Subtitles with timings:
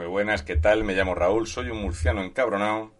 [0.00, 0.82] Muy buenas, ¿qué tal?
[0.82, 2.90] Me llamo Raúl, soy un murciano encabronado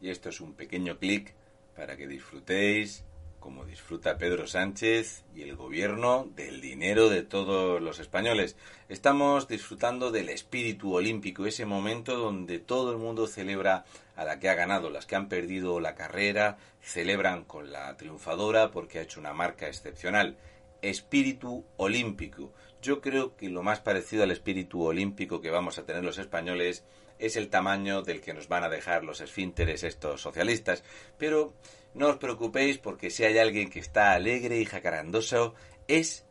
[0.00, 1.34] y esto es un pequeño clic
[1.74, 3.02] para que disfrutéis,
[3.40, 8.54] como disfruta Pedro Sánchez y el gobierno, del dinero de todos los españoles.
[8.88, 13.84] Estamos disfrutando del espíritu olímpico, ese momento donde todo el mundo celebra
[14.14, 18.70] a la que ha ganado, las que han perdido la carrera, celebran con la triunfadora
[18.70, 20.36] porque ha hecho una marca excepcional.
[20.82, 22.52] Espíritu olímpico.
[22.82, 26.84] Yo creo que lo más parecido al espíritu olímpico que vamos a tener los españoles
[27.18, 30.82] es el tamaño del que nos van a dejar los esfínteres estos socialistas.
[31.18, 31.52] Pero
[31.94, 35.54] no os preocupéis porque si hay alguien que está alegre y jacarandoso,
[35.88, 36.24] es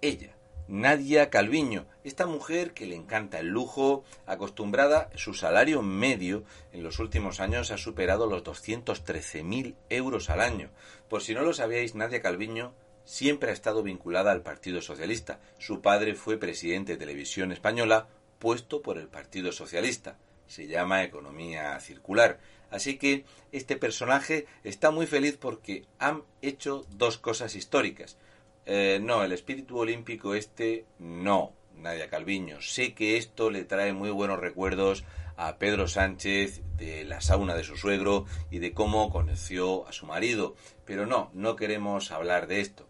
[0.00, 0.36] ella.
[0.68, 6.98] Nadia Calviño, esta mujer que le encanta el lujo, acostumbrada, su salario medio en los
[6.98, 10.70] últimos años ha superado los 213.000 euros al año.
[11.08, 12.72] Por si no lo sabíais, Nadia Calviño
[13.04, 15.40] siempre ha estado vinculada al Partido Socialista.
[15.58, 20.18] Su padre fue presidente de Televisión Española, puesto por el Partido Socialista.
[20.46, 22.38] Se llama Economía Circular.
[22.70, 28.16] Así que este personaje está muy feliz porque han hecho dos cosas históricas.
[28.64, 32.60] Eh, no, el espíritu olímpico este no, Nadia Calviño.
[32.62, 35.04] Sé que esto le trae muy buenos recuerdos
[35.36, 40.06] a Pedro Sánchez de la sauna de su suegro y de cómo conoció a su
[40.06, 40.54] marido.
[40.84, 42.88] Pero no, no queremos hablar de esto.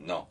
[0.00, 0.28] No,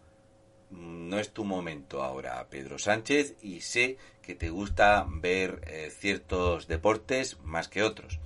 [0.72, 6.68] no es tu momento ahora, Pedro Sánchez, y sé que te gusta ver eh, ciertos
[6.68, 8.20] deportes más que otros.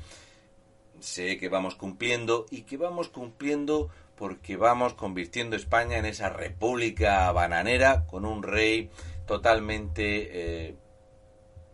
[0.99, 7.31] Sé que vamos cumpliendo y que vamos cumpliendo porque vamos convirtiendo España en esa república
[7.31, 8.89] bananera con un rey
[9.25, 10.75] totalmente eh,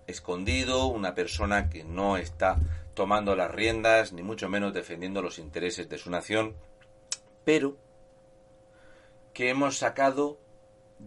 [0.08, 2.58] escondido, una persona que no está
[2.94, 6.56] tomando las riendas, ni mucho menos defendiendo los intereses de su nación,
[7.46, 7.78] pero
[9.34, 10.38] que hemos sacado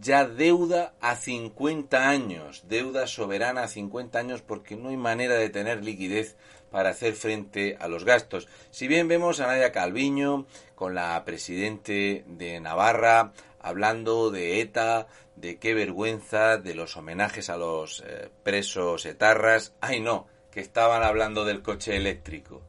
[0.00, 5.50] ya deuda a 50 años, deuda soberana a 50 años porque no hay manera de
[5.50, 6.36] tener liquidez
[6.70, 8.48] para hacer frente a los gastos.
[8.70, 15.06] Si bien vemos a Nadia Calviño con la presidente de Navarra hablando de ETA,
[15.36, 21.02] de qué vergüenza, de los homenajes a los eh, presos etarras, ay no, que estaban
[21.02, 22.62] hablando del coche eléctrico.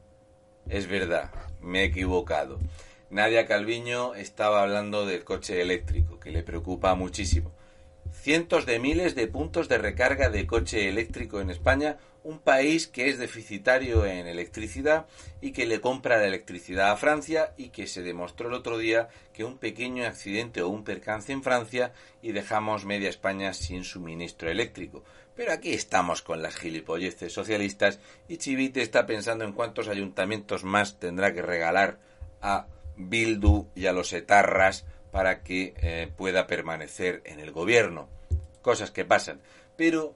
[0.68, 2.58] Es verdad, me he equivocado.
[3.14, 7.52] Nadia Calviño estaba hablando del coche eléctrico, que le preocupa muchísimo.
[8.10, 13.08] Cientos de miles de puntos de recarga de coche eléctrico en España, un país que
[13.08, 15.06] es deficitario en electricidad
[15.40, 19.08] y que le compra la electricidad a Francia y que se demostró el otro día
[19.32, 24.50] que un pequeño accidente o un percance en Francia y dejamos media España sin suministro
[24.50, 25.04] eléctrico.
[25.36, 30.98] Pero aquí estamos con las gilipolleces socialistas y Chivite está pensando en cuántos ayuntamientos más
[30.98, 32.00] tendrá que regalar
[32.42, 32.66] a
[32.96, 38.08] Bildu y a los etarras para que eh, pueda permanecer en el gobierno.
[38.62, 39.40] Cosas que pasan.
[39.76, 40.14] Pero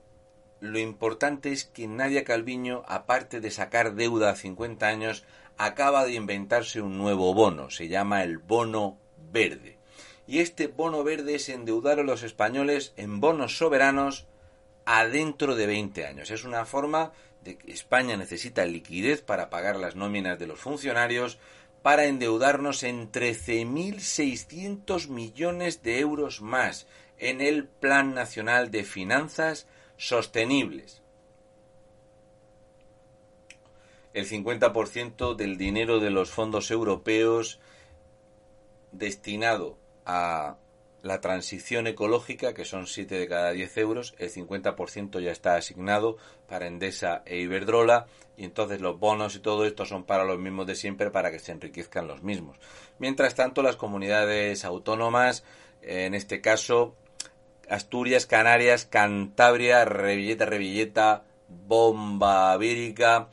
[0.61, 5.25] lo importante es que Nadia Calviño, aparte de sacar deuda a 50 años,
[5.56, 7.71] acaba de inventarse un nuevo bono.
[7.71, 8.99] Se llama el bono
[9.33, 9.78] verde.
[10.27, 14.27] Y este bono verde es endeudar a los españoles en bonos soberanos
[14.84, 16.31] a dentro de 20 años.
[16.31, 17.12] Es una forma
[17.45, 21.39] de que España necesita liquidez para pagar las nóminas de los funcionarios,
[21.83, 26.87] para endeudarnos en 13.600 millones de euros más
[27.19, 29.66] en el Plan Nacional de Finanzas
[29.97, 31.03] Sostenibles.
[34.12, 37.61] El 50% del dinero de los fondos europeos
[38.93, 40.56] destinado a
[41.03, 46.16] la transición ecológica, que son 7 de cada 10 euros, el 50% ya está asignado
[46.48, 50.66] para Endesa e Iberdrola, y entonces los bonos y todo esto son para los mismos
[50.66, 52.59] de siempre, para que se enriquezcan los mismos.
[52.98, 55.44] Mientras tanto, las comunidades autónomas,
[55.82, 56.94] en este caso,
[57.69, 63.28] Asturias, Canarias, Cantabria, Revilleta, Revilleta, Bomba Vírica,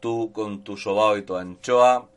[0.00, 2.08] tú con tu sobao y tu anchoa,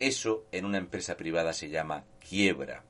[0.00, 2.82] Eso en una empresa privada se llama quiebra.